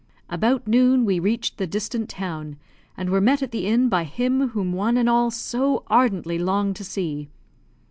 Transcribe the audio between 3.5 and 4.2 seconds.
the inn by